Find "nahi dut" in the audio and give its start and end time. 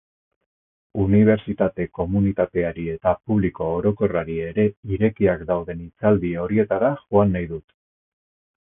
7.39-7.67